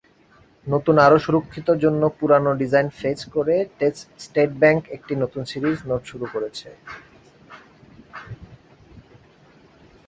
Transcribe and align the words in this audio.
নতুন, 0.67 0.95
আরও 1.05 1.17
সুরক্ষিত 1.25 1.67
জন্য 1.83 2.01
পুরানো 2.17 2.51
ডিজাইন 2.61 2.87
ফেজ 2.99 3.19
করে 3.35 3.55
স্টেট 4.23 4.51
ব্যাংক 4.61 4.81
একটি 4.97 5.13
নতুন 5.23 5.41
সিরিজ 5.51 5.77
নোট 5.89 6.01
শুরু 6.11 6.25
করেছে। 6.33 6.69